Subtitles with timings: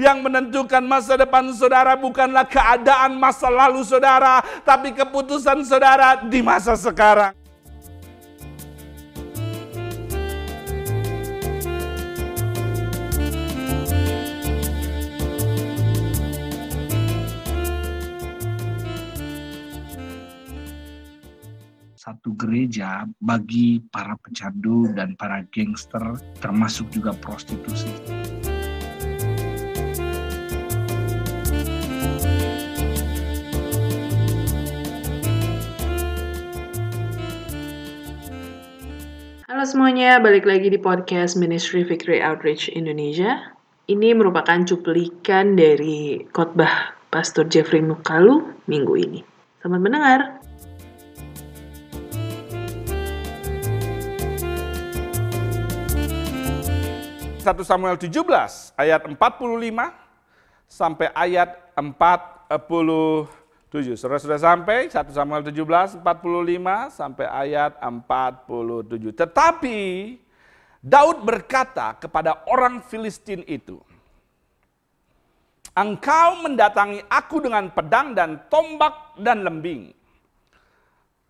[0.00, 6.72] Yang menentukan masa depan saudara bukanlah keadaan masa lalu saudara, tapi keputusan saudara di masa
[6.72, 7.36] sekarang.
[22.00, 28.19] satu gereja bagi para pecandu dan para gangster termasuk juga prostitusi.
[39.60, 43.52] Halo semuanya, balik lagi di podcast Ministry Victory Outreach Indonesia.
[43.92, 49.20] Ini merupakan cuplikan dari khotbah Pastor Jeffrey Mukalu minggu ini.
[49.60, 50.20] Selamat mendengar.
[57.44, 58.16] 1 Samuel 17
[58.80, 59.20] ayat 45
[60.72, 61.52] sampai ayat
[63.70, 63.94] 47.
[63.94, 66.02] Saudara sudah sampai 1 Samuel 17 45
[66.90, 69.14] sampai ayat 47.
[69.14, 69.78] Tetapi
[70.82, 73.78] Daud berkata kepada orang Filistin itu,
[75.70, 79.94] Engkau mendatangi aku dengan pedang dan tombak dan lembing.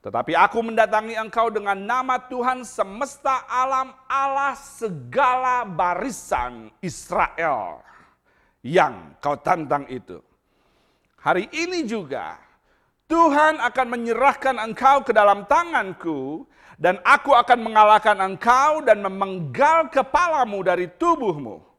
[0.00, 7.84] Tetapi aku mendatangi engkau dengan nama Tuhan semesta alam Allah segala barisan Israel
[8.64, 10.24] yang kau tantang itu.
[11.20, 12.40] Hari ini juga
[13.06, 16.48] Tuhan akan menyerahkan engkau ke dalam tanganku
[16.80, 21.69] dan aku akan mengalahkan engkau dan memenggal kepalamu dari tubuhmu.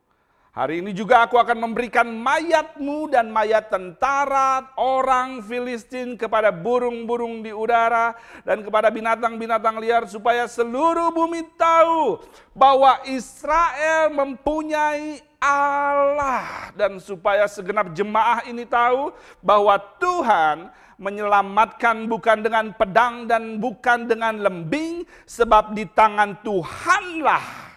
[0.52, 7.56] Hari ini juga aku akan memberikan mayatmu dan mayat tentara orang Filistin kepada burung-burung di
[7.56, 8.12] udara
[8.44, 12.20] dan kepada binatang-binatang liar supaya seluruh bumi tahu
[12.52, 16.76] bahwa Israel mempunyai Allah.
[16.76, 20.68] Dan supaya segenap jemaah ini tahu bahwa Tuhan
[21.00, 27.71] menyelamatkan bukan dengan pedang dan bukan dengan lembing sebab di tangan Tuhanlah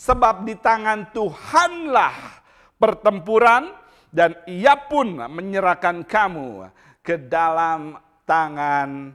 [0.00, 2.40] Sebab di tangan Tuhanlah
[2.80, 3.68] pertempuran
[4.08, 6.72] dan ia pun menyerahkan kamu
[7.04, 9.12] ke dalam tangan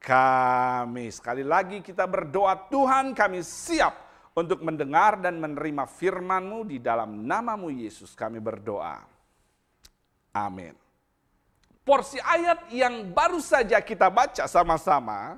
[0.00, 1.12] kami.
[1.12, 3.92] Sekali lagi kita berdoa Tuhan kami siap
[4.32, 9.04] untuk mendengar dan menerima firman-Mu di dalam namamu Yesus kami berdoa.
[10.32, 10.72] Amin.
[11.84, 15.36] Porsi ayat yang baru saja kita baca sama-sama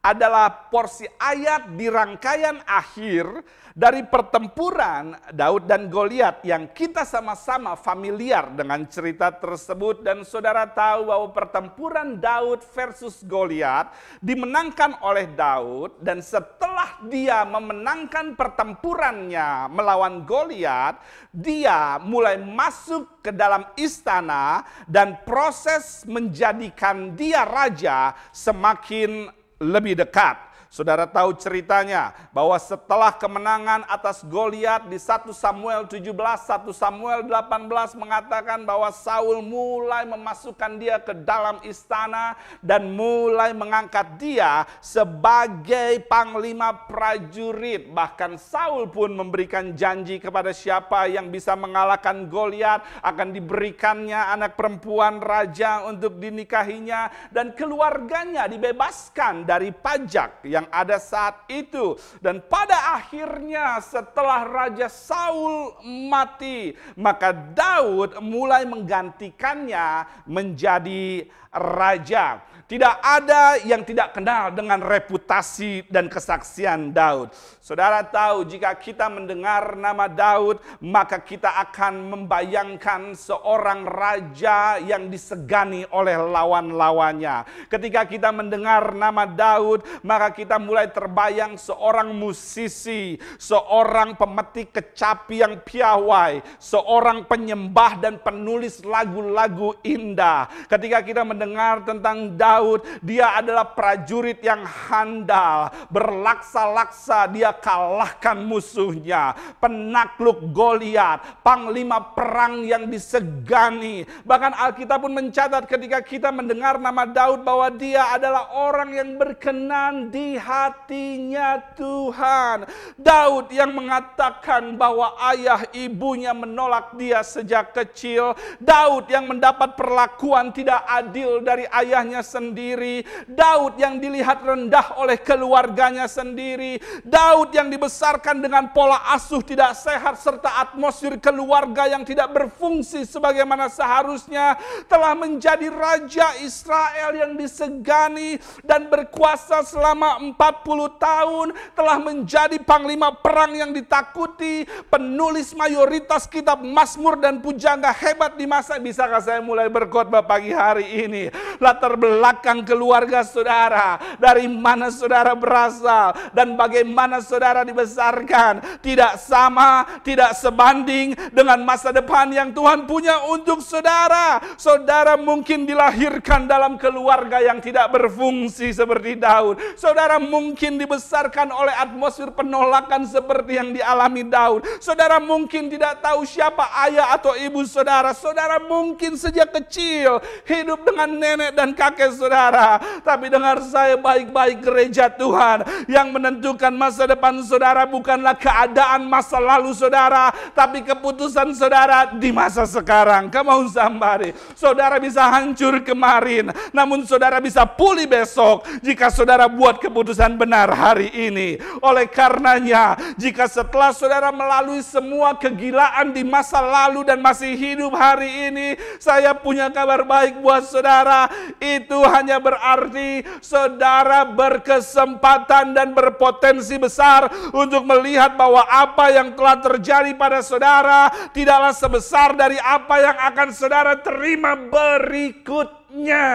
[0.00, 3.28] adalah porsi ayat di rangkaian akhir
[3.76, 10.00] dari pertempuran Daud dan Goliat yang kita sama-sama familiar dengan cerita tersebut.
[10.00, 13.92] Dan saudara tahu bahwa pertempuran Daud versus Goliat
[14.24, 16.00] dimenangkan oleh Daud.
[16.00, 20.96] Dan setelah dia memenangkan pertempurannya melawan Goliat,
[21.28, 30.49] dia mulai masuk ke dalam istana dan proses menjadikan dia raja semakin lebih dekat.
[30.70, 37.98] Saudara tahu ceritanya bahwa setelah kemenangan atas Goliat di 1 Samuel 17, 1 Samuel 18
[37.98, 46.86] mengatakan bahwa Saul mulai memasukkan dia ke dalam istana dan mulai mengangkat dia sebagai panglima
[46.86, 47.90] prajurit.
[47.90, 55.18] Bahkan Saul pun memberikan janji kepada siapa yang bisa mengalahkan Goliat akan diberikannya anak perempuan
[55.18, 61.96] raja untuk dinikahinya dan keluarganya dibebaskan dari pajak yang yang ada saat itu.
[62.20, 65.80] Dan pada akhirnya setelah Raja Saul
[66.12, 72.44] mati, maka Daud mulai menggantikannya menjadi raja.
[72.70, 77.34] Tidak ada yang tidak kenal dengan reputasi dan kesaksian Daud.
[77.58, 85.82] Saudara tahu jika kita mendengar nama Daud, maka kita akan membayangkan seorang raja yang disegani
[85.90, 87.66] oleh lawan-lawannya.
[87.66, 95.58] Ketika kita mendengar nama Daud, maka kita mulai terbayang seorang musisi, seorang pemetik kecapi yang
[95.66, 100.46] piawai, seorang penyembah dan penulis lagu-lagu indah.
[100.70, 109.32] Ketika kita mendengar tentang Daud, Daud, dia adalah prajurit yang handal, berlaksa-laksa dia kalahkan musuhnya,
[109.56, 114.04] penakluk Goliat, panglima perang yang disegani.
[114.28, 120.12] Bahkan Alkitab pun mencatat ketika kita mendengar nama Daud bahwa dia adalah orang yang berkenan
[120.12, 122.68] di hatinya Tuhan.
[123.00, 128.36] Daud yang mengatakan bahwa ayah ibunya menolak dia sejak kecil.
[128.60, 135.14] Daud yang mendapat perlakuan tidak adil dari ayahnya sendiri sendiri, Daud yang dilihat rendah oleh
[135.22, 142.34] keluarganya sendiri, Daud yang dibesarkan dengan pola asuh tidak sehat serta atmosfer keluarga yang tidak
[142.34, 144.58] berfungsi sebagaimana seharusnya
[144.90, 151.48] telah menjadi raja Israel yang disegani dan berkuasa selama 40 tahun,
[151.78, 158.74] telah menjadi panglima perang yang ditakuti, penulis mayoritas kitab Mazmur dan pujangga hebat di masa.
[158.82, 161.30] Bisakah saya mulai berkhotbah pagi hari ini?
[161.60, 164.00] Latar belakang keluarga saudara.
[164.16, 168.80] Dari mana saudara berasal dan bagaimana saudara dibesarkan.
[168.80, 174.40] Tidak sama tidak sebanding dengan masa depan yang Tuhan punya untuk saudara.
[174.56, 179.60] Saudara mungkin dilahirkan dalam keluarga yang tidak berfungsi seperti Daud.
[179.76, 184.64] Saudara mungkin dibesarkan oleh atmosfer penolakan seperti yang dialami Daud.
[184.80, 188.12] Saudara mungkin tidak tahu siapa ayah atau ibu saudara.
[188.16, 192.76] Saudara mungkin sejak kecil hidup dengan nenek dan kakek saudara.
[193.00, 195.64] Tapi dengar saya baik-baik gereja Tuhan.
[195.88, 200.28] Yang menentukan masa depan saudara bukanlah keadaan masa lalu saudara.
[200.52, 203.32] Tapi keputusan saudara di masa sekarang.
[203.50, 204.30] On somebody.
[204.54, 206.54] Saudara bisa hancur kemarin.
[206.70, 208.62] Namun saudara bisa pulih besok.
[208.84, 211.58] Jika saudara buat keputusan benar hari ini.
[211.82, 218.52] Oleh karenanya jika setelah saudara melalui semua kegilaan di masa lalu dan masih hidup hari
[218.52, 218.78] ini.
[219.00, 221.26] Saya punya kabar baik buat saudara.
[221.58, 230.10] Itu hanya berarti saudara berkesempatan dan berpotensi besar untuk melihat bahwa apa yang telah terjadi
[230.18, 236.28] pada saudara tidaklah sebesar dari apa yang akan saudara terima berikutnya.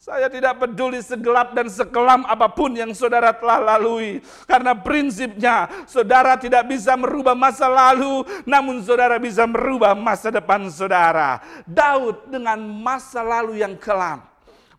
[0.00, 4.24] Saya tidak peduli segelap dan sekelam apa pun yang saudara telah lalui.
[4.48, 11.44] Karena prinsipnya saudara tidak bisa merubah masa lalu, namun saudara bisa merubah masa depan saudara.
[11.68, 14.24] Daud dengan masa lalu yang kelam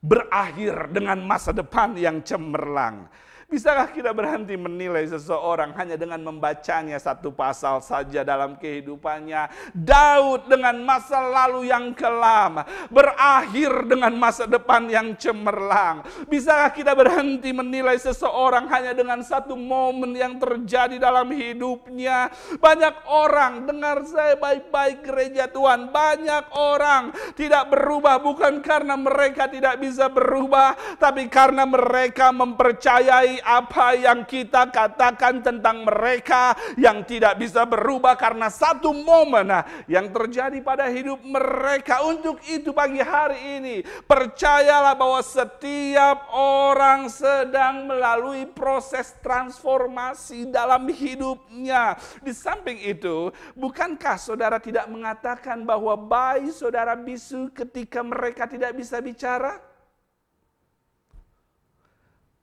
[0.02, 3.06] berakhir dengan masa depan yang cemerlang.
[3.52, 9.76] Bisakah kita berhenti menilai seseorang hanya dengan membacanya satu pasal saja dalam kehidupannya?
[9.76, 16.00] Daud dengan masa lalu yang kelam berakhir dengan masa depan yang cemerlang.
[16.32, 22.32] Bisakah kita berhenti menilai seseorang hanya dengan satu momen yang terjadi dalam hidupnya?
[22.56, 29.76] Banyak orang, dengar saya baik-baik gereja Tuhan, banyak orang tidak berubah bukan karena mereka tidak
[29.76, 37.66] bisa berubah, tapi karena mereka mempercayai apa yang kita katakan tentang mereka yang tidak bisa
[37.66, 42.06] berubah karena satu momen nah, yang terjadi pada hidup mereka.
[42.06, 51.98] Untuk itu pagi hari ini percayalah bahwa setiap orang sedang melalui proses transformasi dalam hidupnya.
[52.22, 59.02] Di samping itu, bukankah saudara tidak mengatakan bahwa bayi saudara bisu ketika mereka tidak bisa
[59.02, 59.71] bicara?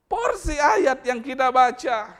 [0.09, 2.17] Porsi ayat yang kita baca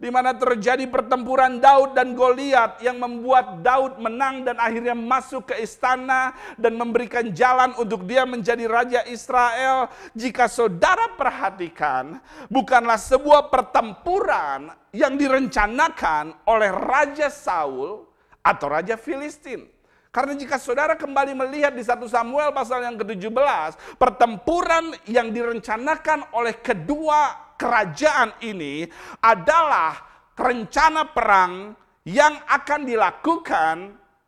[0.00, 5.60] di mana terjadi pertempuran Daud dan Goliat yang membuat Daud menang dan akhirnya masuk ke
[5.60, 9.92] istana dan memberikan jalan untuk dia menjadi raja Israel.
[10.16, 12.16] Jika saudara perhatikan,
[12.48, 18.08] bukanlah sebuah pertempuran yang direncanakan oleh raja Saul
[18.40, 19.68] atau raja Filistin.
[20.10, 26.58] Karena jika saudara kembali melihat di 1 Samuel pasal yang ke-17, pertempuran yang direncanakan oleh
[26.58, 28.90] kedua kerajaan ini
[29.22, 29.94] adalah
[30.34, 33.76] rencana perang yang akan dilakukan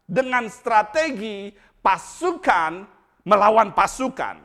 [0.06, 1.50] dengan strategi
[1.82, 2.86] pasukan
[3.26, 4.38] melawan pasukan,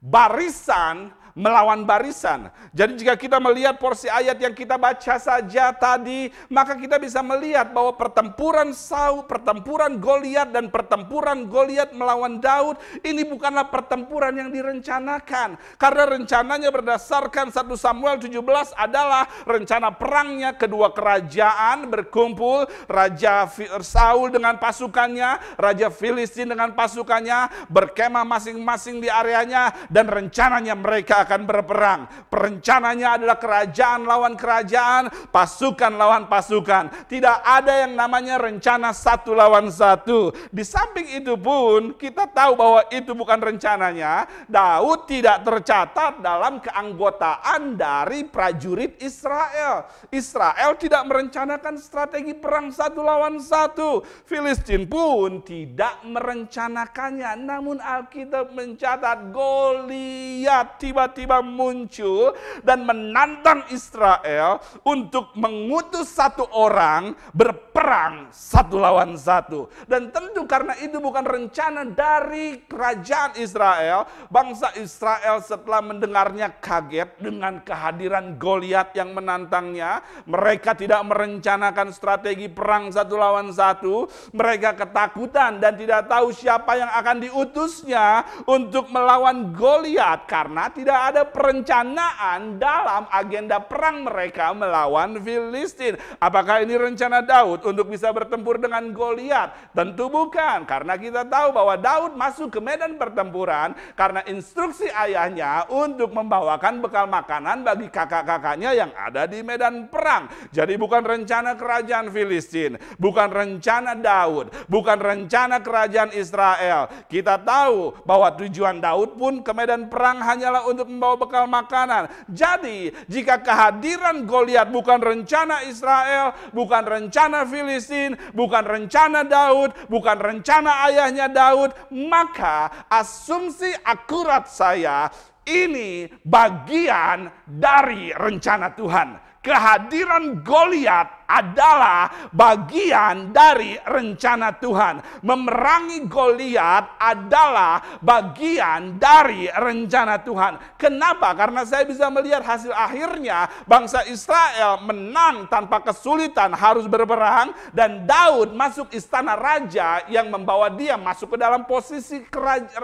[0.00, 2.50] barisan melawan barisan.
[2.74, 7.70] Jadi jika kita melihat porsi ayat yang kita baca saja tadi, maka kita bisa melihat
[7.70, 15.78] bahwa pertempuran Saul, pertempuran Goliat dan pertempuran Goliat melawan Daud ini bukanlah pertempuran yang direncanakan.
[15.78, 23.46] Karena rencananya berdasarkan 1 Samuel 17 adalah rencana perangnya kedua kerajaan berkumpul, Raja
[23.86, 31.44] Saul dengan pasukannya, Raja Filistin dengan pasukannya, berkemah masing-masing di areanya dan rencananya mereka akan
[31.44, 32.08] berperang.
[32.32, 37.04] Perencananya adalah kerajaan lawan kerajaan, pasukan lawan pasukan.
[37.04, 40.32] Tidak ada yang namanya rencana satu lawan satu.
[40.48, 44.24] Di samping itu pun kita tahu bahwa itu bukan rencananya.
[44.48, 49.84] Daud tidak tercatat dalam keanggotaan dari prajurit Israel.
[50.08, 54.00] Israel tidak merencanakan strategi perang satu lawan satu.
[54.24, 57.36] Filistin pun tidak merencanakannya.
[57.36, 62.30] Namun Alkitab mencatat Goliat tiba tiba-tiba muncul
[62.62, 69.66] dan menantang Israel untuk mengutus satu orang berperang satu lawan satu.
[69.90, 77.66] Dan tentu karena itu bukan rencana dari kerajaan Israel, bangsa Israel setelah mendengarnya kaget dengan
[77.66, 79.98] kehadiran Goliat yang menantangnya.
[80.30, 84.06] Mereka tidak merencanakan strategi perang satu lawan satu.
[84.30, 91.24] Mereka ketakutan dan tidak tahu siapa yang akan diutusnya untuk melawan Goliat karena tidak ada
[91.24, 95.96] perencanaan dalam agenda perang mereka melawan Filistin.
[96.20, 99.72] Apakah ini rencana Daud untuk bisa bertempur dengan Goliat?
[99.72, 106.12] Tentu bukan, karena kita tahu bahwa Daud masuk ke medan pertempuran karena instruksi ayahnya untuk
[106.12, 110.28] membawakan bekal makanan bagi kakak-kakaknya yang ada di medan perang.
[110.52, 116.90] Jadi bukan rencana kerajaan Filistin, bukan rencana Daud, bukan rencana kerajaan Israel.
[117.08, 122.08] Kita tahu bahwa tujuan Daud pun ke medan perang hanyalah untuk membawa bekal makanan.
[122.32, 130.88] Jadi, jika kehadiran Goliat bukan rencana Israel, bukan rencana Filistin, bukan rencana Daud, bukan rencana
[130.88, 135.12] ayahnya Daud, maka asumsi akurat saya
[135.48, 139.40] ini bagian dari rencana Tuhan.
[139.40, 145.20] Kehadiran Goliat adalah bagian dari rencana Tuhan.
[145.20, 150.80] Memerangi Goliat adalah bagian dari rencana Tuhan.
[150.80, 151.36] Kenapa?
[151.36, 158.56] Karena saya bisa melihat hasil akhirnya bangsa Israel menang tanpa kesulitan harus berperang dan Daud
[158.56, 162.24] masuk istana raja yang membawa dia masuk ke dalam posisi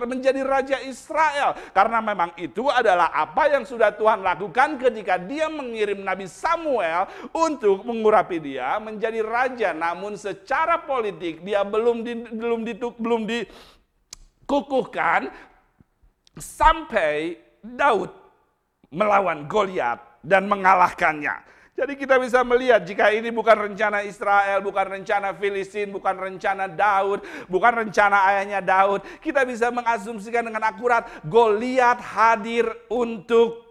[0.05, 1.57] menjadi raja Israel.
[1.73, 7.81] Karena memang itu adalah apa yang sudah Tuhan lakukan ketika dia mengirim Nabi Samuel untuk
[7.89, 15.31] mengurapi tapi dia menjadi raja namun secara politik dia belum di, belum dituk, belum dikukuhkan
[16.35, 18.11] sampai Daud
[18.91, 21.47] melawan Goliat dan mengalahkannya.
[21.79, 27.23] Jadi kita bisa melihat jika ini bukan rencana Israel, bukan rencana Filistin, bukan rencana Daud,
[27.47, 33.64] bukan rencana ayahnya Daud, kita bisa mengasumsikan dengan akurat Goliat hadir untuk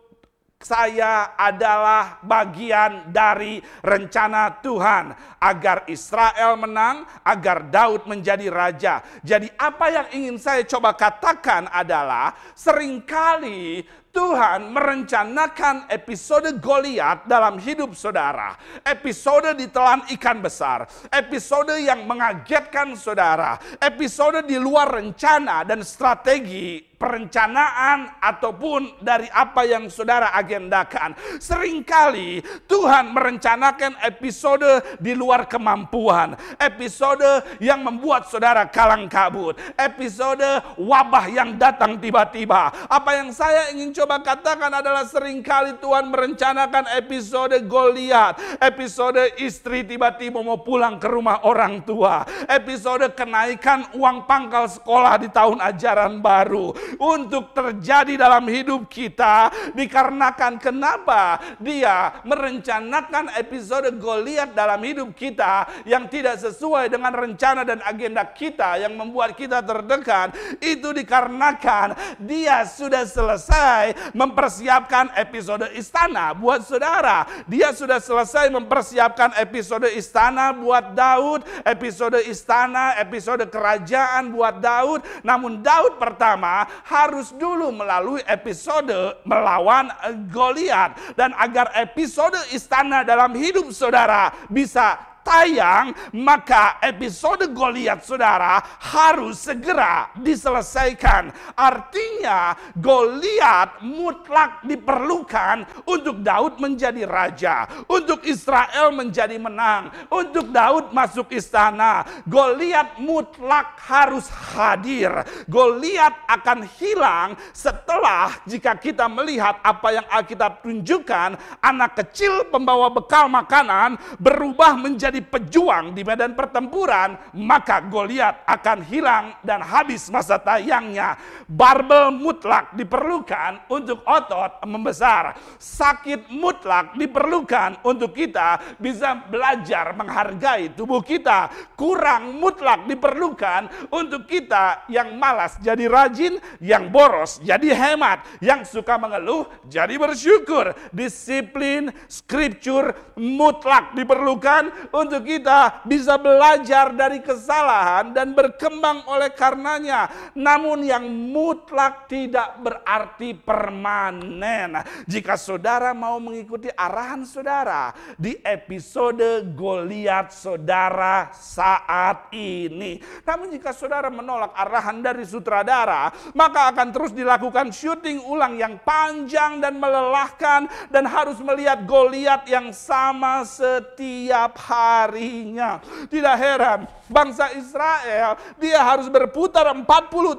[0.63, 5.11] saya adalah bagian dari rencana Tuhan
[5.43, 9.03] agar Israel menang, agar Daud menjadi raja.
[9.19, 17.57] Jadi apa yang ingin saya coba katakan adalah sering kali Tuhan merencanakan episode Goliat dalam
[17.57, 18.53] hidup saudara.
[18.85, 20.85] Episode ditelan ikan besar.
[21.09, 23.57] Episode yang mengagetkan saudara.
[23.81, 31.11] Episode di luar rencana dan strategi perencanaan ataupun dari apa yang saudara agendakan.
[31.35, 40.47] Seringkali Tuhan merencanakan episode di luar kemampuan, episode yang membuat saudara kalang kabut, episode
[40.79, 42.71] wabah yang datang tiba-tiba.
[42.87, 49.87] Apa yang saya ingin coba katakan adalah sering kali Tuhan merencanakan episode Goliat, episode istri
[49.87, 56.19] tiba-tiba mau pulang ke rumah orang tua, episode kenaikan uang pangkal sekolah di tahun ajaran
[56.19, 65.85] baru, untuk terjadi dalam hidup kita dikarenakan kenapa dia merencanakan episode Goliat dalam hidup kita
[65.87, 70.35] yang tidak sesuai dengan rencana dan agenda kita yang membuat kita terdekat.
[70.59, 77.25] Itu dikarenakan dia sudah selesai mempersiapkan episode istana buat saudara.
[77.45, 85.01] Dia sudah selesai mempersiapkan episode istana buat Daud episode istana episode kerajaan buat Daud.
[85.23, 89.89] Namun Daud pertama harus dulu melalui episode melawan
[90.29, 91.15] Goliat.
[91.17, 100.11] Dan agar episode istana dalam hidup saudara bisa tayang, maka episode Goliat saudara harus segera
[100.19, 101.31] diselesaikan.
[101.57, 111.31] Artinya Goliat mutlak diperlukan untuk Daud menjadi raja, untuk Israel menjadi menang, untuk Daud masuk
[111.33, 112.05] istana.
[112.27, 115.11] Goliat mutlak harus hadir.
[115.49, 123.27] Goliat akan hilang setelah jika kita melihat apa yang Alkitab tunjukkan, anak kecil pembawa bekal
[123.27, 130.41] makanan berubah menjadi menjadi pejuang di medan pertempuran, maka Goliat akan hilang dan habis masa
[130.41, 131.13] tayangnya.
[131.45, 135.37] Barbel mutlak diperlukan untuk otot membesar.
[135.61, 141.53] Sakit mutlak diperlukan untuk kita bisa belajar menghargai tubuh kita.
[141.77, 148.97] Kurang mutlak diperlukan untuk kita yang malas jadi rajin, yang boros jadi hemat, yang suka
[148.97, 150.73] mengeluh jadi bersyukur.
[150.89, 160.07] Disiplin, scripture mutlak diperlukan kita bisa belajar dari kesalahan dan berkembang oleh karenanya.
[160.37, 164.79] Namun yang mutlak tidak berarti permanen.
[165.09, 173.01] Jika saudara mau mengikuti arahan saudara di episode Goliat saudara saat ini.
[173.25, 179.59] Namun jika saudara menolak arahan dari sutradara, maka akan terus dilakukan syuting ulang yang panjang
[179.59, 184.55] dan melelahkan dan harus melihat Goliat yang sama setiap
[185.01, 185.81] harinya.
[186.11, 189.85] Tidak heran bangsa Israel dia harus berputar 40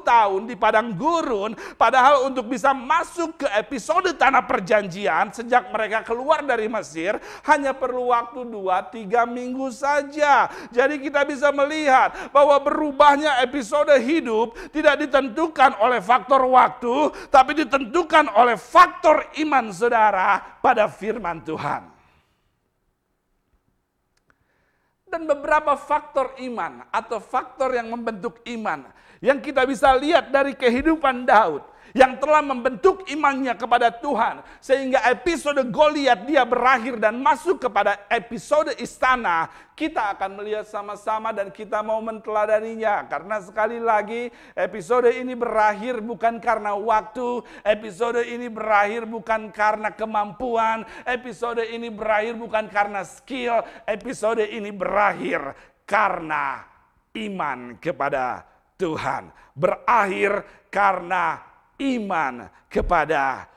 [0.02, 6.42] tahun di padang gurun padahal untuk bisa masuk ke episode tanah perjanjian sejak mereka keluar
[6.42, 10.50] dari Mesir hanya perlu waktu 2 3 minggu saja.
[10.74, 18.34] Jadi kita bisa melihat bahwa berubahnya episode hidup tidak ditentukan oleh faktor waktu tapi ditentukan
[18.34, 21.93] oleh faktor iman saudara pada firman Tuhan.
[25.14, 28.90] Dan beberapa faktor iman atau faktor yang membentuk iman
[29.22, 31.62] yang kita bisa lihat dari kehidupan Daud
[31.94, 34.42] yang telah membentuk imannya kepada Tuhan.
[34.58, 39.46] Sehingga episode Goliat dia berakhir dan masuk kepada episode istana
[39.78, 43.06] kita akan melihat sama-sama dan kita mau menteladaninya.
[43.06, 50.82] Karena sekali lagi episode ini berakhir bukan karena waktu episode ini berakhir bukan karena kemampuan
[51.06, 55.54] episode ini berakhir bukan karena skill episode ini berakhir
[55.86, 56.66] karena
[57.14, 58.42] iman kepada
[58.74, 59.30] Tuhan.
[59.54, 63.48] Berakhir karena iman kepada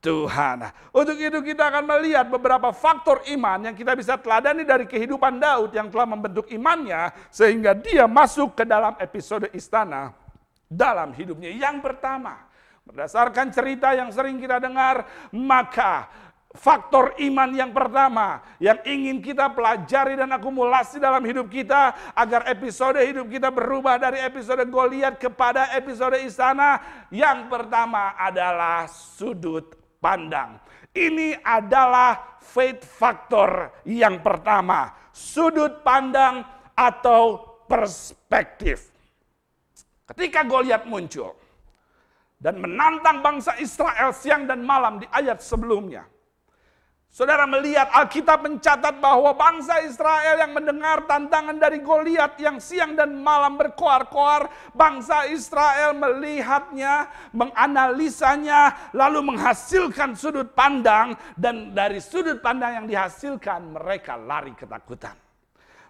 [0.00, 0.72] Tuhan.
[0.90, 5.70] Untuk itu kita akan melihat beberapa faktor iman yang kita bisa teladani dari kehidupan Daud
[5.76, 10.16] yang telah membentuk imannya sehingga dia masuk ke dalam episode istana
[10.66, 11.52] dalam hidupnya.
[11.52, 12.48] Yang pertama,
[12.88, 16.08] berdasarkan cerita yang sering kita dengar, maka
[16.50, 22.98] Faktor iman yang pertama yang ingin kita pelajari dan akumulasi dalam hidup kita agar episode
[22.98, 26.82] hidup kita berubah dari episode Goliat kepada episode istana.
[27.06, 30.58] Yang pertama adalah sudut pandang.
[30.90, 36.42] Ini adalah faith factor yang pertama, sudut pandang
[36.74, 37.38] atau
[37.70, 38.90] perspektif.
[40.02, 41.30] Ketika Goliat muncul
[42.42, 46.02] dan menantang bangsa Israel siang dan malam di ayat sebelumnya,
[47.10, 53.18] Saudara melihat Alkitab mencatat bahwa bangsa Israel yang mendengar tantangan dari Goliat yang siang dan
[53.18, 54.46] malam berkoar-koar,
[54.78, 64.14] bangsa Israel melihatnya, menganalisanya, lalu menghasilkan sudut pandang dan dari sudut pandang yang dihasilkan mereka
[64.14, 65.29] lari ketakutan.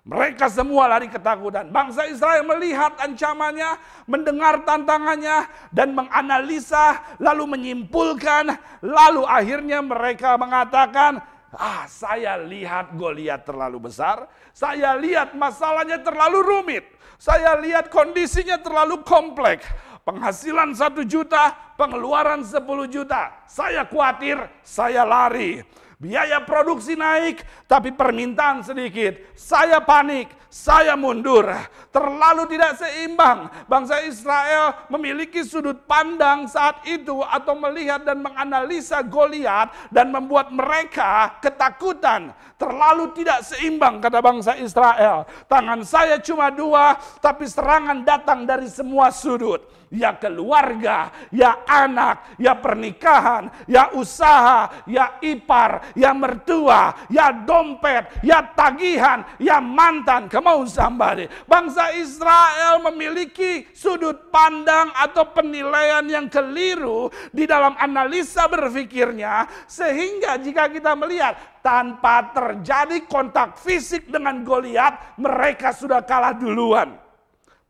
[0.00, 1.68] Mereka semua lari ketakutan.
[1.68, 3.76] Bangsa Israel melihat ancamannya,
[4.08, 5.44] mendengar tantangannya,
[5.76, 8.48] dan menganalisa, lalu menyimpulkan.
[8.80, 11.20] Lalu akhirnya mereka mengatakan,
[11.52, 14.24] ah saya lihat Goliat terlalu besar,
[14.56, 16.84] saya lihat masalahnya terlalu rumit,
[17.20, 19.68] saya lihat kondisinya terlalu kompleks.
[20.00, 23.44] Penghasilan satu juta, pengeluaran 10 juta.
[23.44, 25.60] Saya khawatir, saya lari.
[26.00, 29.20] Biaya produksi naik, tapi permintaan sedikit.
[29.36, 31.46] Saya panik, saya mundur.
[31.94, 33.46] Terlalu tidak seimbang.
[33.70, 41.38] Bangsa Israel memiliki sudut pandang saat itu atau melihat dan menganalisa Goliat dan membuat mereka
[41.38, 42.34] ketakutan.
[42.58, 45.24] Terlalu tidak seimbang kata bangsa Israel.
[45.46, 52.54] Tangan saya cuma dua, tapi serangan datang dari semua sudut ya keluarga, ya anak, ya
[52.54, 60.30] pernikahan, ya usaha, ya ipar, ya mertua, ya dompet, ya tagihan, ya mantan.
[60.40, 61.28] Come on somebody.
[61.44, 70.72] Bangsa Israel memiliki sudut pandang atau penilaian yang keliru di dalam analisa berpikirnya sehingga jika
[70.72, 76.96] kita melihat tanpa terjadi kontak fisik dengan Goliat, mereka sudah kalah duluan.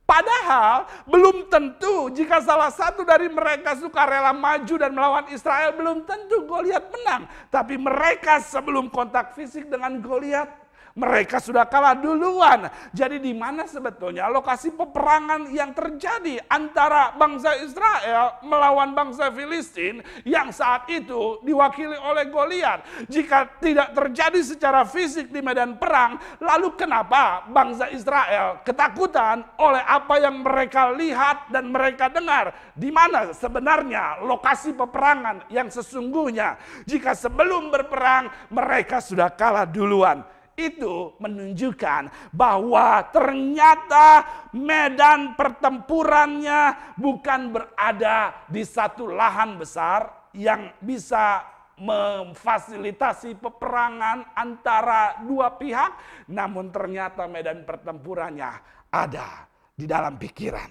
[0.06, 6.06] Padahal belum tentu jika salah satu dari mereka suka rela maju dan melawan Israel belum
[6.06, 7.26] tentu Goliat menang.
[7.50, 10.59] Tapi mereka sebelum kontak fisik dengan Goliat
[10.98, 12.66] mereka sudah kalah duluan.
[12.90, 20.50] Jadi di mana sebetulnya lokasi peperangan yang terjadi antara bangsa Israel melawan bangsa Filistin yang
[20.50, 23.06] saat itu diwakili oleh Goliat.
[23.06, 30.14] Jika tidak terjadi secara fisik di medan perang, lalu kenapa bangsa Israel ketakutan oleh apa
[30.18, 32.74] yang mereka lihat dan mereka dengar?
[32.74, 36.58] Di mana sebenarnya lokasi peperangan yang sesungguhnya?
[36.86, 48.44] Jika sebelum berperang mereka sudah kalah duluan itu menunjukkan bahwa ternyata medan pertempurannya bukan berada
[48.52, 51.40] di satu lahan besar yang bisa
[51.80, 55.96] memfasilitasi peperangan antara dua pihak,
[56.28, 58.52] namun ternyata medan pertempurannya
[58.92, 60.68] ada di dalam pikiran.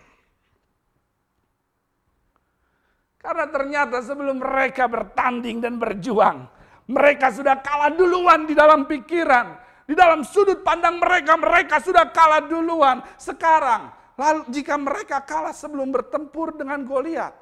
[3.19, 6.47] Karena ternyata sebelum mereka bertanding dan berjuang,
[6.88, 9.69] mereka sudah kalah duluan di dalam pikiran.
[9.89, 13.02] Di dalam sudut pandang mereka, mereka sudah kalah duluan.
[13.17, 17.34] Sekarang, lalu jika mereka kalah sebelum bertempur dengan Goliat,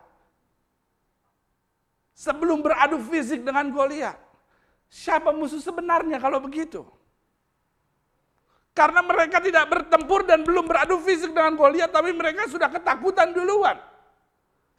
[2.15, 4.15] sebelum beradu fisik dengan Goliat,
[4.87, 6.87] siapa musuh sebenarnya kalau begitu?
[8.71, 13.75] Karena mereka tidak bertempur dan belum beradu fisik dengan Goliat, tapi mereka sudah ketakutan duluan.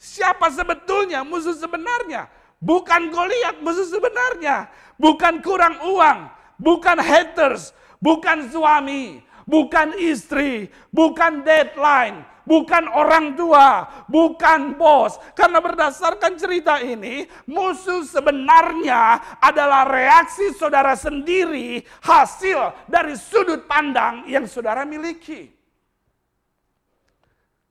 [0.00, 2.32] Siapa sebetulnya musuh sebenarnya?
[2.64, 4.72] Bukan Goliat musuh sebenarnya.
[4.96, 14.76] Bukan kurang uang, bukan haters, bukan suami, bukan istri, bukan deadline, bukan orang tua, bukan
[14.76, 15.16] bos.
[15.32, 24.44] Karena berdasarkan cerita ini, musuh sebenarnya adalah reaksi saudara sendiri hasil dari sudut pandang yang
[24.44, 25.48] saudara miliki.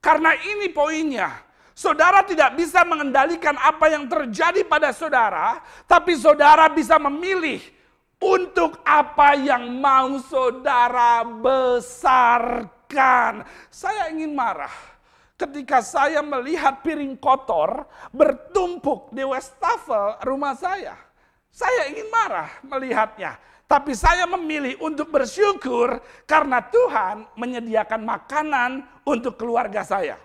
[0.02, 1.46] Karena ini poinnya.
[1.78, 7.62] Saudara tidak bisa mengendalikan apa yang terjadi pada saudara, tapi saudara bisa memilih
[8.18, 12.66] untuk apa yang mau saudara besarkan.
[13.70, 14.74] Saya ingin marah
[15.38, 20.98] ketika saya melihat piring kotor bertumpuk di wastafel rumah saya.
[21.54, 23.38] Saya ingin marah melihatnya.
[23.68, 30.16] Tapi saya memilih untuk bersyukur karena Tuhan menyediakan makanan untuk keluarga saya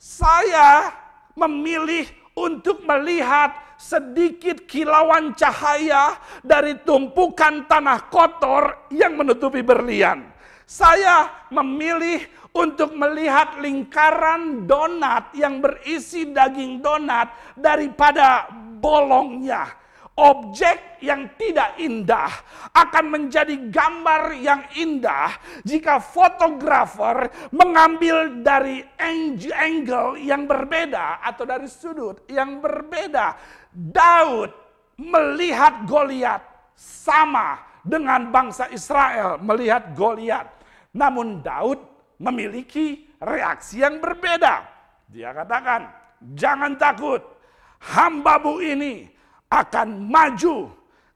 [0.00, 0.88] saya
[1.36, 10.28] memilih untuk melihat sedikit kilauan cahaya dari tumpukan tanah kotor yang menutupi berlian.
[10.68, 12.20] Saya memilih
[12.52, 19.80] untuk melihat lingkaran donat yang berisi daging donat daripada bolongnya
[20.20, 22.28] objek yang tidak indah
[22.76, 25.32] akan menjadi gambar yang indah
[25.64, 28.84] jika fotografer mengambil dari
[29.56, 33.32] angle yang berbeda atau dari sudut yang berbeda.
[33.74, 34.50] Daud
[34.98, 36.42] melihat Goliat
[36.74, 40.46] sama dengan bangsa Israel melihat Goliat.
[40.92, 41.80] Namun Daud
[42.20, 44.66] memiliki reaksi yang berbeda.
[45.08, 45.88] Dia katakan,
[46.36, 47.22] "Jangan takut,
[47.80, 49.08] hambamu ini
[49.50, 50.70] akan maju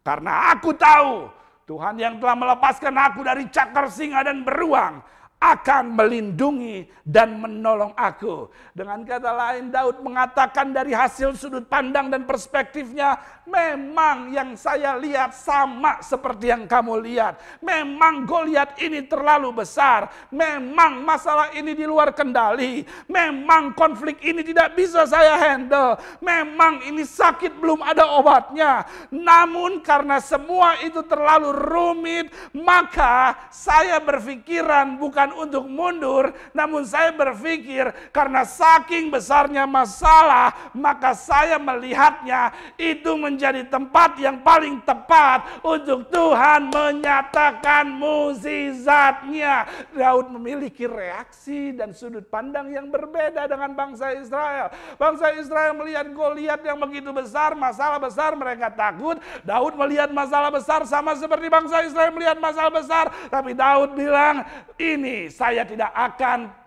[0.04, 1.30] karena aku tahu
[1.64, 5.00] Tuhan yang telah melepaskan aku dari cakar singa dan beruang
[5.44, 8.48] akan melindungi dan menolong aku.
[8.72, 15.36] Dengan kata lain Daud mengatakan dari hasil sudut pandang dan perspektifnya, memang yang saya lihat
[15.36, 17.38] sama seperti yang kamu lihat.
[17.60, 24.72] Memang Goliat ini terlalu besar, memang masalah ini di luar kendali, memang konflik ini tidak
[24.74, 28.88] bisa saya handle, memang ini sakit belum ada obatnya.
[29.12, 37.92] Namun karena semua itu terlalu rumit, maka saya berpikiran bukan untuk mundur, namun saya berpikir
[38.10, 46.70] karena saking besarnya masalah, maka saya melihatnya itu menjadi tempat yang paling tepat untuk Tuhan
[46.70, 49.66] menyatakan mukjizatnya.
[49.94, 54.70] Daud memiliki reaksi dan sudut pandang yang berbeda dengan bangsa Israel.
[54.96, 59.18] Bangsa Israel melihat Goliat yang begitu besar, masalah besar, mereka takut.
[59.42, 64.44] Daud melihat masalah besar sama seperti bangsa Israel melihat masalah besar, tapi Daud bilang,
[64.78, 66.64] "Ini saya tidak akan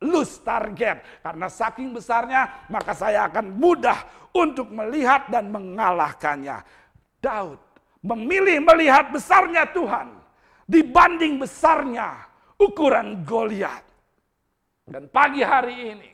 [0.00, 1.20] lose target.
[1.20, 6.62] Karena saking besarnya, maka saya akan mudah untuk melihat dan mengalahkannya.
[7.20, 7.60] Daud
[8.00, 10.16] memilih melihat besarnya Tuhan
[10.64, 13.84] dibanding besarnya ukuran Goliat.
[14.90, 16.10] Dan pagi hari ini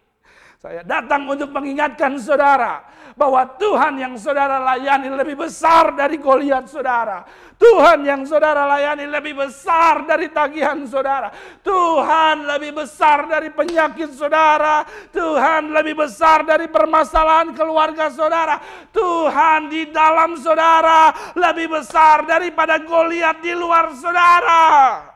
[0.57, 2.81] saya datang untuk mengingatkan saudara
[3.16, 7.25] bahwa Tuhan yang saudara layani lebih besar dari Goliat saudara.
[7.57, 11.33] Tuhan yang saudara layani lebih besar dari tagihan saudara.
[11.64, 14.85] Tuhan lebih besar dari penyakit saudara.
[15.12, 18.61] Tuhan lebih besar dari permasalahan keluarga saudara.
[18.92, 25.15] Tuhan di dalam saudara lebih besar daripada Goliat di luar saudara.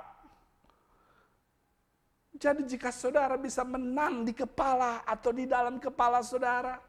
[2.41, 6.81] Jadi jika saudara bisa menang di kepala atau di dalam kepala saudara,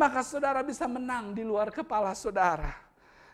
[0.00, 2.72] maka saudara bisa menang di luar kepala saudara.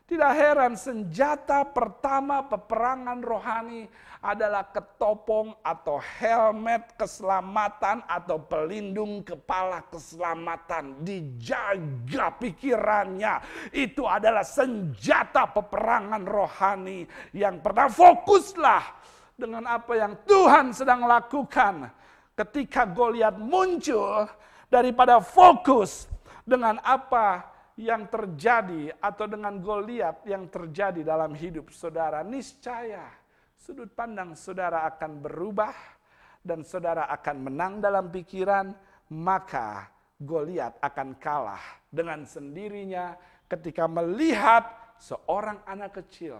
[0.04, 3.88] Tidak heran senjata pertama peperangan rohani
[4.20, 11.06] adalah ketopong atau helmet keselamatan atau pelindung kepala keselamatan.
[11.06, 13.34] Dijaga pikirannya.
[13.72, 17.88] Itu adalah senjata peperangan rohani yang pertama.
[17.88, 19.03] Fokuslah
[19.34, 21.90] dengan apa yang Tuhan sedang lakukan
[22.38, 24.26] ketika Goliat muncul
[24.70, 26.06] daripada fokus
[26.46, 33.10] dengan apa yang terjadi atau dengan Goliat yang terjadi dalam hidup saudara, niscaya
[33.58, 35.74] sudut pandang saudara akan berubah
[36.44, 38.70] dan saudara akan menang dalam pikiran,
[39.10, 43.18] maka Goliat akan kalah dengan sendirinya
[43.50, 46.38] ketika melihat seorang anak kecil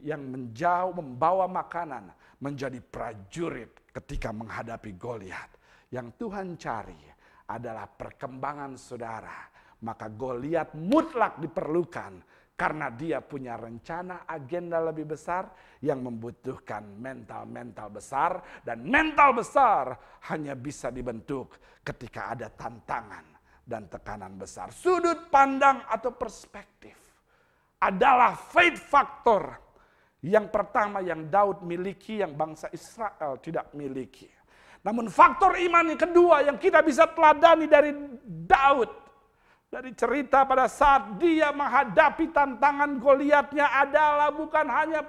[0.00, 2.10] yang menjauh membawa makanan
[2.42, 5.50] menjadi prajurit ketika menghadapi Goliat.
[5.94, 7.02] Yang Tuhan cari
[7.46, 9.52] adalah perkembangan saudara
[9.82, 12.22] maka Goliat mutlak diperlukan
[12.54, 15.50] karena dia punya rencana agenda lebih besar
[15.82, 19.98] yang membutuhkan mental-mental besar dan mental besar
[20.30, 23.26] hanya bisa dibentuk ketika ada tantangan
[23.66, 24.70] dan tekanan besar.
[24.70, 26.94] Sudut pandang atau perspektif
[27.82, 29.58] adalah faith factor
[30.22, 34.30] yang pertama yang Daud miliki yang bangsa Israel tidak miliki.
[34.82, 37.94] Namun faktor iman yang kedua yang kita bisa teladani dari
[38.26, 39.02] Daud
[39.72, 45.00] dari cerita pada saat dia menghadapi tantangan Goliatnya adalah bukan hanya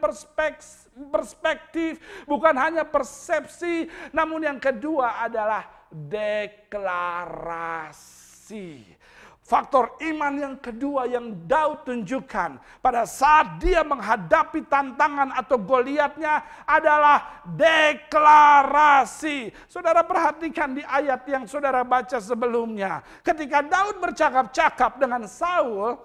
[1.12, 6.63] perspektif, bukan hanya persepsi, namun yang kedua adalah deklarasi.
[9.43, 17.43] Faktor iman yang kedua yang Daud tunjukkan pada saat dia menghadapi tantangan atau goliatnya adalah
[17.51, 19.51] deklarasi.
[19.67, 23.03] Saudara perhatikan di ayat yang saudara baca sebelumnya.
[23.19, 25.99] Ketika Daud bercakap-cakap dengan Saul,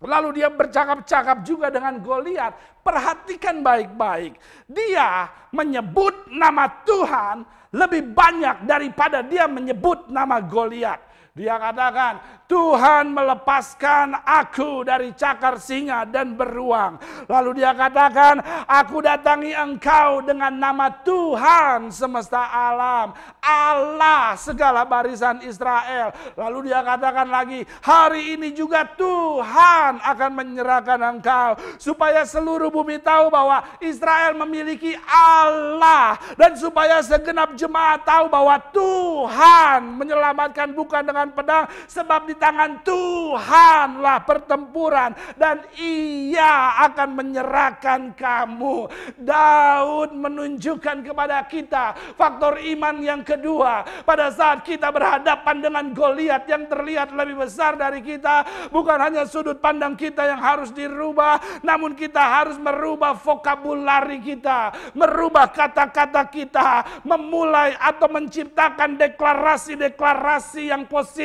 [0.00, 2.56] lalu dia bercakap-cakap juga dengan Goliat.
[2.80, 4.32] Perhatikan baik-baik.
[4.64, 7.44] Dia menyebut nama Tuhan
[7.76, 11.04] lebih banyak daripada dia menyebut nama Goliat.
[11.36, 12.16] Dia katakan,
[12.48, 16.96] Tuhan melepaskan aku dari cakar singa dan beruang.
[17.28, 23.12] Lalu dia katakan, aku datangi engkau dengan nama Tuhan semesta alam.
[23.44, 26.16] Allah segala barisan Israel.
[26.40, 31.60] Lalu dia katakan lagi, hari ini juga Tuhan akan menyerahkan engkau.
[31.76, 36.16] Supaya seluruh bumi tahu bahwa Israel memiliki Allah.
[36.40, 41.66] Dan supaya segenap jemaat tahu bahwa Tuhan menyelamatkan bukan dengan pedang.
[41.86, 48.90] Sebab di tangan Tuhanlah pertempuran dan ia akan menyerahkan kamu.
[49.16, 56.68] Daud menunjukkan kepada kita faktor iman yang kedua pada saat kita berhadapan dengan Goliat yang
[56.68, 62.20] terlihat lebih besar dari kita, bukan hanya sudut pandang kita yang harus dirubah, namun kita
[62.20, 71.15] harus merubah vokabulari kita, merubah kata-kata kita, memulai atau menciptakan deklarasi-deklarasi yang positif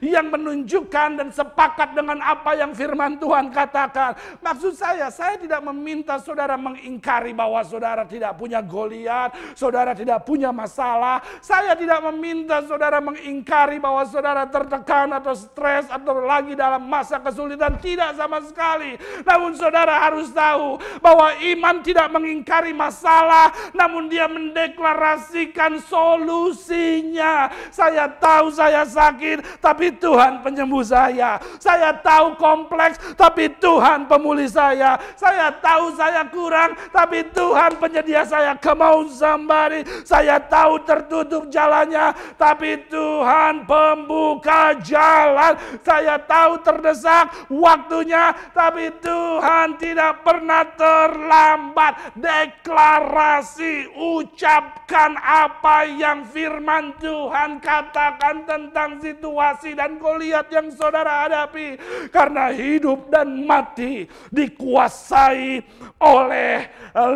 [0.00, 4.14] yang menunjukkan dan sepakat dengan apa yang firman Tuhan katakan.
[4.40, 10.54] Maksud saya, saya tidak meminta saudara mengingkari bahwa saudara tidak punya Goliat, saudara tidak punya
[10.54, 11.20] masalah.
[11.42, 17.74] Saya tidak meminta saudara mengingkari bahwa saudara tertekan atau stres atau lagi dalam masa kesulitan.
[17.78, 18.94] Tidak sama sekali.
[19.26, 27.50] Namun saudara harus tahu bahwa iman tidak mengingkari masalah, namun dia mendeklarasikan solusinya.
[27.74, 29.17] Saya tahu saya sakit,
[29.58, 31.36] tapi Tuhan penyembuh saya.
[31.58, 34.96] Saya tahu kompleks, tapi Tuhan pemulih saya.
[35.18, 38.54] Saya tahu saya kurang, tapi Tuhan penyedia saya.
[38.58, 39.82] Come somebody.
[40.06, 45.58] Saya tahu tertutup jalannya, tapi Tuhan pembuka jalan.
[45.82, 52.16] Saya tahu terdesak waktunya, tapi Tuhan tidak pernah terlambat.
[52.18, 61.78] Deklarasi, ucapkan apa yang firman Tuhan katakan tentang situasi dan Goliat yang saudara hadapi.
[62.12, 65.62] Karena hidup dan mati dikuasai
[66.02, 66.68] oleh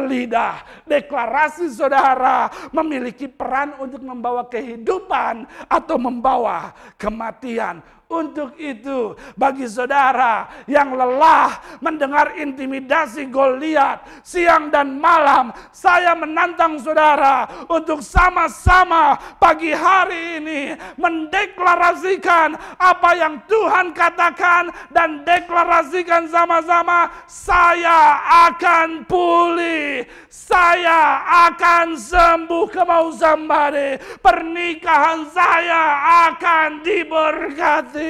[0.08, 0.86] lidah.
[0.86, 7.82] Deklarasi saudara memiliki peran untuk membawa kehidupan atau membawa kematian.
[8.12, 17.48] Untuk itu, bagi saudara yang lelah mendengar intimidasi Goliat siang dan malam, saya menantang saudara
[17.72, 20.60] untuk sama-sama pagi hari ini
[21.00, 28.20] mendeklarasikan apa yang Tuhan katakan dan deklarasikan sama-sama saya
[28.52, 35.82] akan pulih, saya akan sembuh kemau somebody, pernikahan saya
[36.28, 38.01] akan diberkati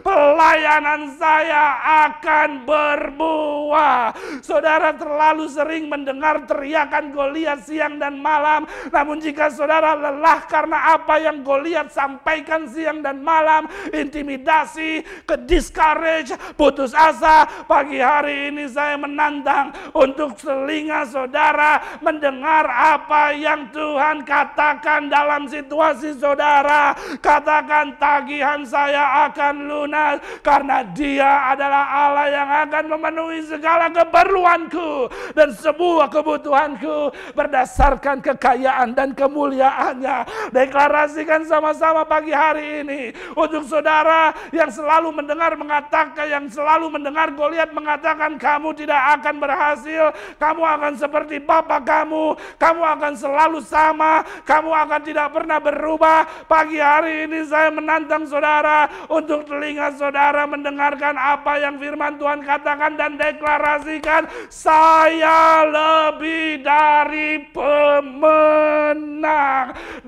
[0.00, 1.78] pelayanan saya
[2.08, 4.14] akan berbuah.
[4.42, 11.20] Saudara terlalu sering mendengar teriakan Goliat siang dan malam, namun jika saudara lelah karena apa
[11.22, 18.98] yang Goliat sampaikan siang dan malam, intimidasi, ke discourage, putus asa, pagi hari ini saya
[18.98, 26.94] menantang untuk selinga saudara mendengar apa yang Tuhan katakan dalam situasi saudara.
[27.22, 35.06] Katakan tagihan saya akan lunas karena dia adalah Allah yang akan memenuhi segala keperluanku
[35.36, 40.50] dan semua kebutuhanku berdasarkan kekayaan dan kemuliaannya.
[40.50, 43.00] Deklarasikan sama-sama pagi hari ini
[43.38, 50.04] untuk saudara yang selalu mendengar mengatakan yang selalu mendengar Goliat mengatakan kamu tidak akan berhasil,
[50.36, 56.46] kamu akan seperti bapak kamu, kamu akan selalu sama, kamu akan tidak pernah berubah.
[56.46, 62.96] Pagi hari ini saya menantang saudara untuk telinga saudara mendengarkan apa yang firman Tuhan katakan
[62.96, 68.96] dan deklarasikan saya lebih dari pemenang.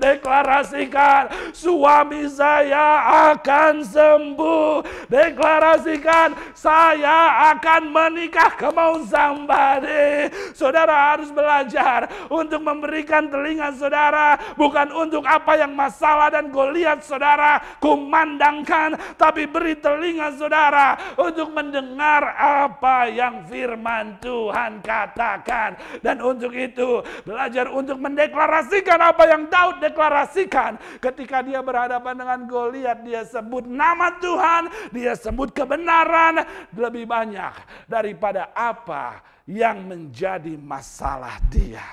[0.01, 4.81] Deklarasikan suami saya akan sembuh.
[5.05, 8.57] Deklarasikan saya akan menikah.
[8.57, 10.33] Kemau somebody.
[10.57, 17.59] Saudara harus belajar untuk memberikan telinga saudara bukan untuk apa yang masalah dan Goliat saudara
[17.83, 26.01] kumandangkan, tapi beri telinga saudara untuk mendengar apa yang firman Tuhan katakan.
[26.01, 33.05] Dan untuk itu belajar untuk mendeklarasikan apa yang Daud deklarasikan ketika dia berhadapan dengan Goliat,
[33.05, 37.53] dia sebut nama Tuhan, dia sebut kebenaran lebih banyak
[37.87, 41.85] daripada apa yang menjadi masalah dia.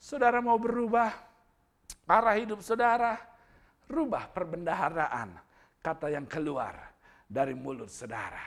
[0.00, 1.12] Saudara mau berubah
[2.04, 3.16] arah hidup saudara,
[3.88, 5.43] rubah perbendaharaan
[5.84, 6.72] kata yang keluar
[7.28, 8.40] dari mulut saudara.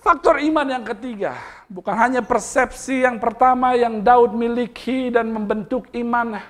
[0.00, 1.36] Faktor iman yang ketiga,
[1.68, 6.40] bukan hanya persepsi yang pertama yang Daud miliki dan membentuk iman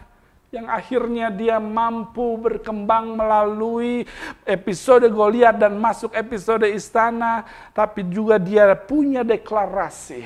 [0.54, 4.06] yang akhirnya dia mampu berkembang melalui
[4.46, 7.42] episode Goliat dan masuk episode istana,
[7.74, 10.22] tapi juga dia punya deklarasi,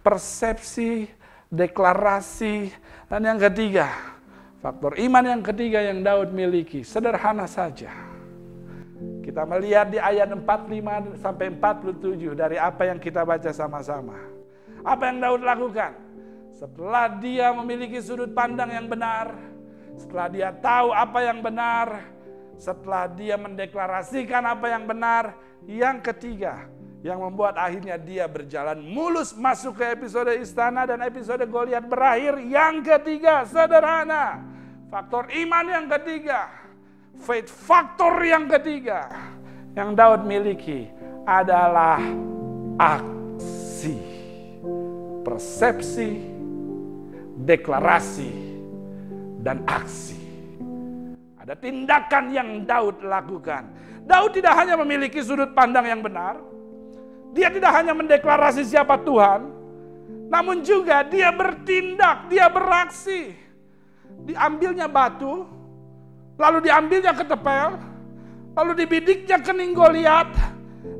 [0.00, 1.12] persepsi,
[1.52, 2.72] deklarasi,
[3.12, 3.92] dan yang ketiga,
[4.64, 8.13] faktor iman yang ketiga yang Daud miliki, sederhana saja
[9.24, 14.14] kita melihat di ayat 45 sampai 47 dari apa yang kita baca sama-sama.
[14.86, 15.92] Apa yang Daud lakukan?
[16.54, 19.34] Setelah dia memiliki sudut pandang yang benar,
[19.98, 22.06] setelah dia tahu apa yang benar,
[22.54, 25.34] setelah dia mendeklarasikan apa yang benar,
[25.66, 26.70] yang ketiga
[27.04, 32.40] yang membuat akhirnya dia berjalan mulus masuk ke episode istana dan episode Goliat berakhir.
[32.40, 34.40] Yang ketiga, sederhana.
[34.88, 36.63] Faktor iman yang ketiga
[37.22, 39.06] Faith faktor yang ketiga
[39.74, 40.86] yang Daud miliki
[41.26, 41.98] adalah
[42.78, 43.98] aksi,
[45.26, 46.20] persepsi,
[47.42, 48.32] deklarasi,
[49.42, 50.20] dan aksi.
[51.40, 53.68] Ada tindakan yang Daud lakukan.
[54.04, 56.40] Daud tidak hanya memiliki sudut pandang yang benar,
[57.34, 59.48] dia tidak hanya mendeklarasi siapa Tuhan,
[60.28, 63.34] namun juga dia bertindak, dia beraksi.
[64.24, 65.44] Diambilnya batu,
[66.34, 67.78] Lalu diambilnya ketepel,
[68.58, 70.30] lalu dibidiknya kening Goliat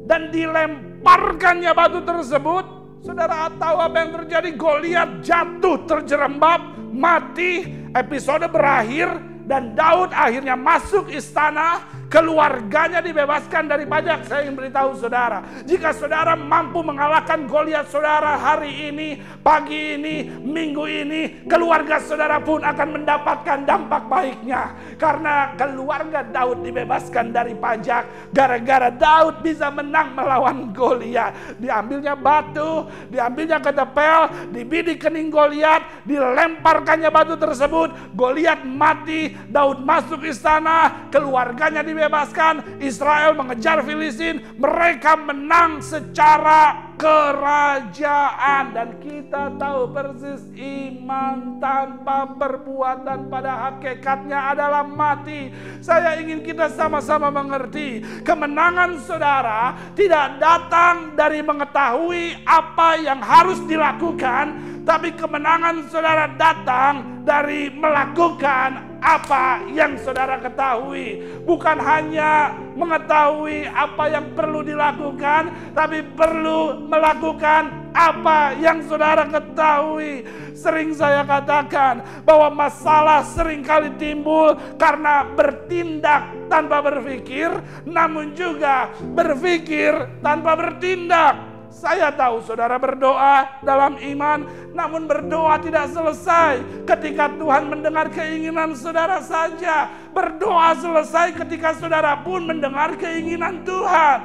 [0.06, 2.64] dan dilemparkannya batu tersebut.
[3.04, 4.50] Saudara tahu apa yang terjadi?
[4.54, 9.10] Goliat jatuh terjerembab, mati, episode berakhir
[9.44, 11.84] dan Daud akhirnya masuk istana
[12.14, 14.30] keluarganya dibebaskan dari pajak.
[14.30, 20.86] Saya ingin beritahu saudara, jika saudara mampu mengalahkan Goliat saudara hari ini, pagi ini, minggu
[20.86, 24.78] ini, keluarga saudara pun akan mendapatkan dampak baiknya.
[24.94, 31.58] Karena keluarga Daud dibebaskan dari pajak, gara-gara Daud bisa menang melawan Goliat.
[31.58, 41.10] Diambilnya batu, diambilnya ketepel, dibidik kening Goliat, dilemparkannya batu tersebut, Goliat mati, Daud masuk istana,
[41.10, 51.58] keluarganya dibebaskan dibebaskan, Israel mengejar Filistin, mereka menang secara kerajaan dan kita tahu persis iman
[51.58, 55.50] tanpa perbuatan pada hakikatnya adalah mati.
[55.80, 64.73] Saya ingin kita sama-sama mengerti, kemenangan saudara tidak datang dari mengetahui apa yang harus dilakukan,
[64.84, 71.24] tapi kemenangan saudara datang dari melakukan apa yang saudara ketahui.
[71.44, 80.24] Bukan hanya mengetahui apa yang perlu dilakukan, tapi perlu melakukan apa yang saudara ketahui.
[80.52, 87.52] Sering saya katakan bahwa masalah sering kali timbul karena bertindak tanpa berpikir,
[87.88, 91.53] namun juga berpikir tanpa bertindak.
[91.74, 99.18] Saya tahu saudara berdoa dalam iman, namun berdoa tidak selesai ketika Tuhan mendengar keinginan saudara
[99.18, 99.90] saja.
[100.14, 104.18] Berdoa selesai ketika saudara pun mendengar keinginan Tuhan.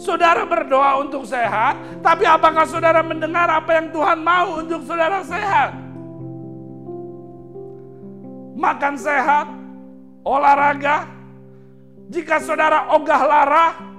[0.00, 5.76] Saudara berdoa untuk sehat, tapi apakah saudara mendengar apa yang Tuhan mau untuk saudara sehat?
[8.56, 9.46] Makan sehat,
[10.24, 11.20] olahraga,
[12.10, 13.89] Jika saudara ogah lara,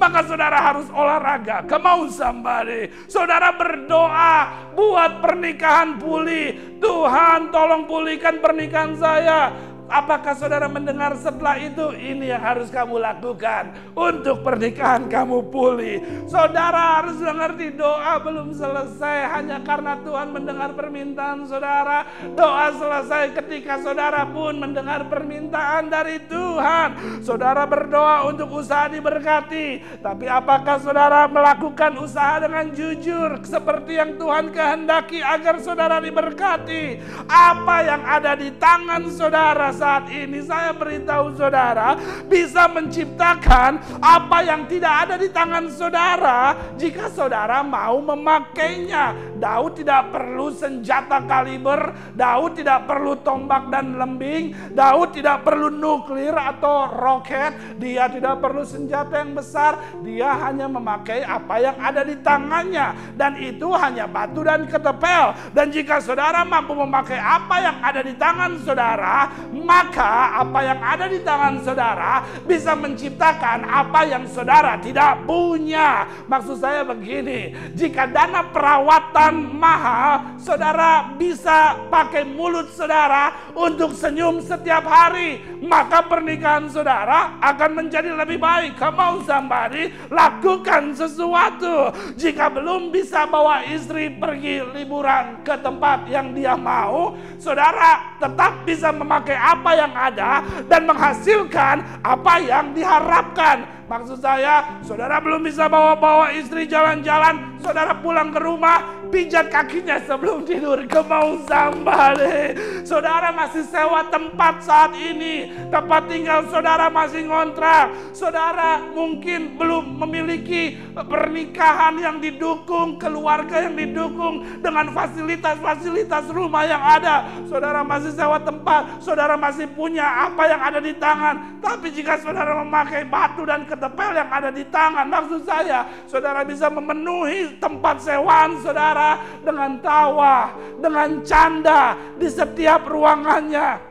[0.00, 1.68] maka saudara harus olahraga.
[1.68, 2.88] Kemau somebody.
[3.04, 6.80] Saudara berdoa buat pernikahan pulih.
[6.80, 9.52] Tuhan tolong pulihkan pernikahan saya.
[9.90, 11.90] Apakah saudara mendengar setelah itu?
[11.90, 15.98] Ini yang harus kamu lakukan untuk pernikahan kamu pulih.
[16.30, 22.06] Saudara harus mengerti doa belum selesai hanya karena Tuhan mendengar permintaan saudara.
[22.38, 27.18] Doa selesai ketika saudara pun mendengar permintaan dari Tuhan.
[27.26, 29.98] Saudara berdoa untuk usaha diberkati.
[29.98, 37.02] Tapi apakah saudara melakukan usaha dengan jujur seperti yang Tuhan kehendaki agar saudara diberkati?
[37.26, 41.96] Apa yang ada di tangan saudara saat ini saya beritahu saudara
[42.28, 49.16] bisa menciptakan apa yang tidak ada di tangan saudara jika saudara mau memakainya.
[49.40, 56.36] Daud tidak perlu senjata kaliber, Daud tidak perlu tombak dan lembing, Daud tidak perlu nuklir
[56.36, 62.20] atau roket, dia tidak perlu senjata yang besar, dia hanya memakai apa yang ada di
[62.20, 65.32] tangannya dan itu hanya batu dan ketepel.
[65.56, 69.32] Dan jika saudara mampu memakai apa yang ada di tangan saudara,
[69.70, 76.10] maka apa yang ada di tangan saudara bisa menciptakan apa yang saudara tidak punya.
[76.26, 84.82] Maksud saya begini, jika dana perawatan mahal, saudara bisa pakai mulut saudara untuk senyum setiap
[84.90, 88.74] hari, maka pernikahan saudara akan menjadi lebih baik.
[88.74, 91.94] Kamu somebody, lakukan sesuatu.
[92.18, 98.90] Jika belum bisa bawa istri pergi liburan ke tempat yang dia mau, saudara tetap bisa
[98.90, 103.79] memakai apa yang ada dan menghasilkan apa yang diharapkan.
[103.90, 110.46] Maksud saya, saudara belum bisa bawa-bawa istri jalan-jalan, saudara pulang ke rumah, pijat kakinya sebelum
[110.46, 110.86] tidur.
[110.86, 112.54] Kemau sambale.
[112.86, 117.90] Saudara masih sewa tempat saat ini, tempat tinggal saudara masih ngontrak.
[118.14, 127.26] Saudara mungkin belum memiliki pernikahan yang didukung, keluarga yang didukung dengan fasilitas-fasilitas rumah yang ada.
[127.50, 131.58] Saudara masih sewa tempat, saudara masih punya apa yang ada di tangan.
[131.58, 136.68] Tapi jika saudara memakai batu dan ketepel yang ada di tangan, maksud saya, saudara bisa
[136.68, 143.89] memenuhi tempat sewaan saudara dengan tawa, dengan canda di setiap ruangannya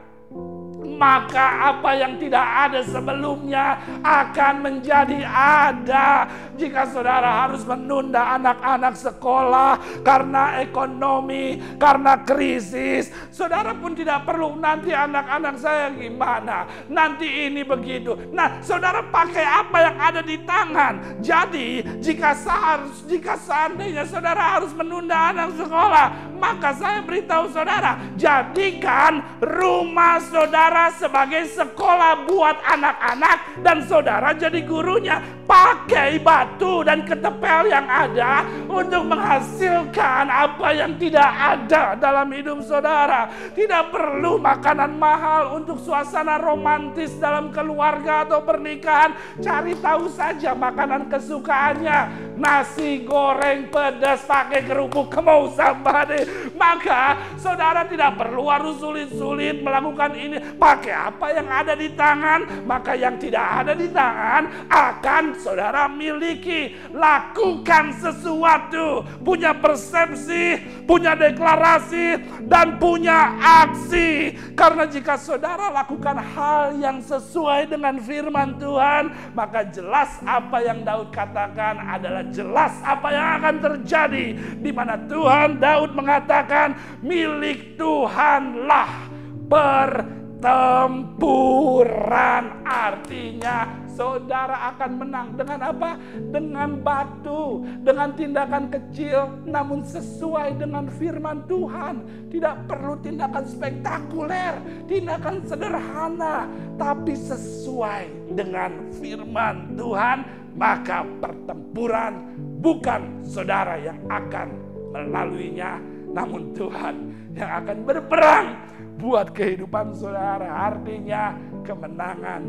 [0.99, 6.27] maka apa yang tidak ada sebelumnya akan menjadi ada.
[6.59, 14.91] Jika saudara harus menunda anak-anak sekolah karena ekonomi, karena krisis, saudara pun tidak perlu nanti
[14.91, 18.11] anak-anak saya gimana, nanti ini begitu.
[18.35, 21.23] Nah, saudara pakai apa yang ada di tangan.
[21.23, 29.23] Jadi, jika seharus jika seandainya saudara harus menunda anak sekolah, maka saya beritahu saudara, jadikan
[29.39, 35.38] rumah saudara sebagai sekolah buat anak-anak dan saudara jadi gurunya.
[35.49, 43.25] Pakai batu dan ketepel yang ada untuk menghasilkan apa yang tidak ada dalam hidup saudara.
[43.57, 49.17] Tidak perlu makanan mahal untuk suasana romantis dalam keluarga atau pernikahan.
[49.41, 52.29] Cari tahu saja makanan kesukaannya.
[52.37, 56.29] Nasi goreng pedas pakai kerupuk kemau somebody.
[56.53, 60.37] Maka saudara tidak perlu harus sulit-sulit melakukan ini.
[60.61, 66.75] Pakai apa yang ada di tangan, maka yang tidak ada di tangan akan saudara miliki.
[66.91, 74.35] Lakukan sesuatu, punya persepsi, punya deklarasi, dan punya aksi.
[74.53, 81.15] Karena jika saudara lakukan hal yang sesuai dengan firman Tuhan, maka jelas apa yang Daud
[81.15, 84.35] katakan adalah jelas apa yang akan terjadi.
[84.59, 89.07] Di mana Tuhan Daud mengatakan milik Tuhanlah
[89.47, 95.99] pertempuran artinya saudara akan menang dengan apa?
[96.31, 102.07] Dengan batu, dengan tindakan kecil namun sesuai dengan firman Tuhan.
[102.31, 104.55] Tidak perlu tindakan spektakuler,
[104.87, 106.47] tindakan sederhana,
[106.79, 110.23] tapi sesuai dengan firman Tuhan,
[110.55, 114.47] maka pertempuran bukan saudara yang akan
[114.95, 115.75] melaluinya,
[116.15, 116.95] namun Tuhan
[117.35, 118.47] yang akan berperang
[118.95, 120.71] buat kehidupan saudara.
[120.71, 121.35] Artinya
[121.67, 122.41] kemenangan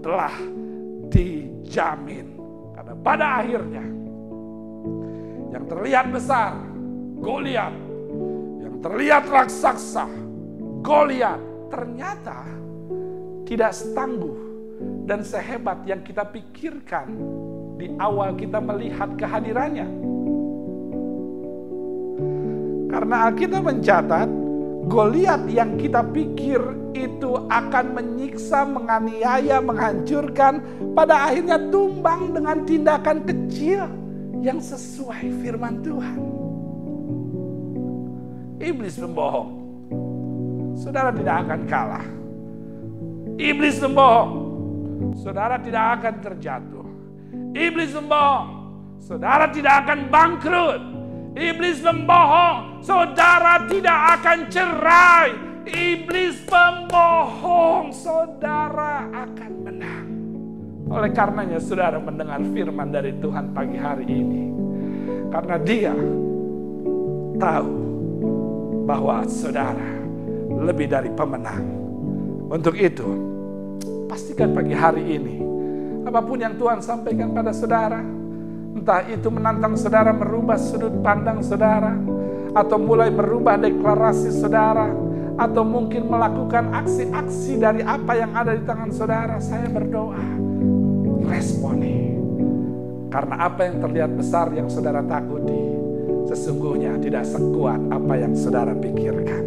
[0.00, 0.32] telah
[1.12, 2.36] dijamin.
[2.76, 3.84] Karena pada akhirnya
[5.52, 6.54] yang terlihat besar
[7.18, 7.74] Goliat,
[8.62, 10.06] yang terlihat raksasa
[10.86, 12.46] Goliat ternyata
[13.44, 14.38] tidak setangguh
[15.08, 17.08] dan sehebat yang kita pikirkan
[17.80, 19.88] di awal kita melihat kehadirannya.
[22.88, 24.28] Karena Alkitab mencatat
[24.88, 26.58] Goliat yang kita pikir
[26.96, 30.64] itu akan menyiksa, menganiaya, menghancurkan,
[30.96, 33.84] pada akhirnya tumbang dengan tindakan kecil
[34.40, 36.18] yang sesuai firman Tuhan.
[38.58, 39.50] Iblis membohong.
[40.78, 42.06] Saudara tidak akan kalah.
[43.38, 44.32] Iblis membohong.
[45.20, 46.86] Saudara tidak akan terjatuh.
[47.54, 48.48] Iblis membohong.
[48.98, 50.97] Saudara tidak akan bangkrut.
[51.38, 55.28] Iblis membohong, saudara tidak akan cerai.
[55.68, 60.08] Iblis pembohong, saudara akan menang.
[60.90, 64.44] Oleh karenanya saudara mendengar firman dari Tuhan pagi hari ini.
[65.30, 65.94] Karena dia
[67.38, 67.74] tahu
[68.82, 69.90] bahwa saudara
[70.58, 71.62] lebih dari pemenang.
[72.50, 73.06] Untuk itu,
[74.10, 75.36] pastikan pagi hari ini,
[76.02, 78.02] apa pun yang Tuhan sampaikan pada saudara,
[78.74, 81.96] Entah itu menantang saudara merubah sudut pandang saudara,
[82.52, 84.88] atau mulai merubah deklarasi saudara,
[85.38, 89.36] atau mungkin melakukan aksi-aksi dari apa yang ada di tangan saudara.
[89.38, 90.24] Saya berdoa,
[91.28, 92.16] responi.
[93.08, 95.64] Karena apa yang terlihat besar yang saudara takuti,
[96.28, 99.44] sesungguhnya tidak sekuat apa yang saudara pikirkan.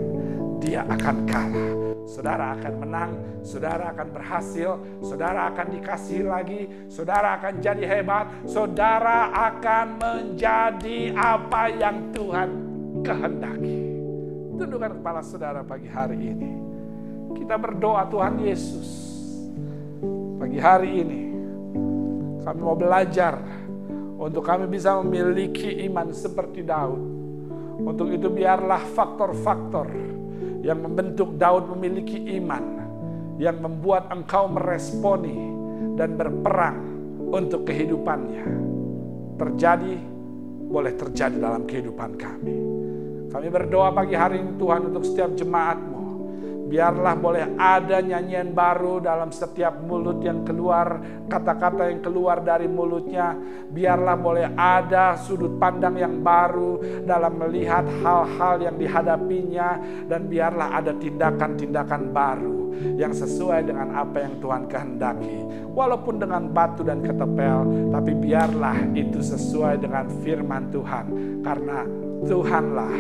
[0.62, 1.81] Dia akan kalah
[2.12, 9.32] saudara akan menang, saudara akan berhasil, saudara akan dikasih lagi, saudara akan jadi hebat, saudara
[9.32, 12.50] akan menjadi apa yang Tuhan
[13.00, 13.80] kehendaki.
[14.60, 16.52] Tundukkan kepala saudara pagi hari ini.
[17.40, 18.90] Kita berdoa Tuhan Yesus.
[20.36, 21.22] Pagi hari ini
[22.44, 23.40] kami mau belajar
[24.20, 27.24] untuk kami bisa memiliki iman seperti Daud.
[27.82, 30.21] Untuk itu biarlah faktor-faktor
[30.62, 32.82] yang membentuk Daud memiliki iman
[33.42, 35.50] yang membuat engkau meresponi
[35.98, 36.78] dan berperang
[37.34, 38.46] untuk kehidupannya
[39.42, 39.98] terjadi
[40.72, 42.56] boleh terjadi dalam kehidupan kami.
[43.32, 45.91] Kami berdoa pagi hari ini Tuhan untuk setiap jemaatmu
[46.72, 53.36] Biarlah boleh ada nyanyian baru dalam setiap mulut yang keluar, kata-kata yang keluar dari mulutnya.
[53.68, 59.70] Biarlah boleh ada sudut pandang yang baru dalam melihat hal-hal yang dihadapinya.
[60.08, 65.38] Dan biarlah ada tindakan-tindakan baru yang sesuai dengan apa yang Tuhan kehendaki.
[65.76, 71.06] Walaupun dengan batu dan ketepel, tapi biarlah itu sesuai dengan firman Tuhan.
[71.44, 71.84] Karena
[72.24, 72.96] Tuhanlah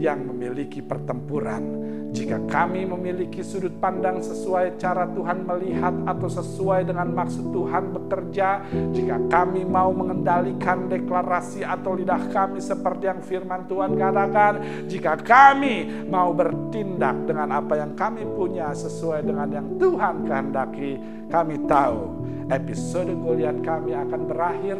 [0.00, 1.92] yang memiliki pertempuran.
[2.10, 8.66] Jika kami memiliki sudut pandang sesuai cara Tuhan melihat atau sesuai dengan maksud Tuhan bekerja,
[8.90, 14.52] jika kami mau mengendalikan deklarasi atau lidah kami seperti yang firman Tuhan katakan,
[14.90, 20.98] jika kami mau bertindak dengan apa yang kami punya sesuai dengan yang Tuhan kehendaki,
[21.30, 24.78] kami tahu episode Goliat kami akan berakhir,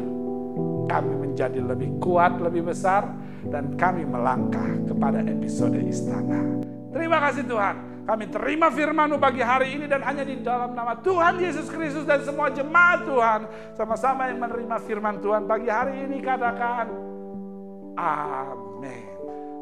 [0.91, 3.07] kami menjadi lebih kuat, lebih besar,
[3.49, 6.61] dan kami melangkah kepada episode istana.
[6.91, 7.77] Terima kasih Tuhan.
[8.05, 12.27] Kami terima firman-Mu pagi hari ini dan hanya di dalam nama Tuhan Yesus Kristus dan
[12.27, 13.41] semua jemaat Tuhan.
[13.79, 16.91] Sama-sama yang menerima firman Tuhan pagi hari ini katakan
[17.95, 19.10] Amin.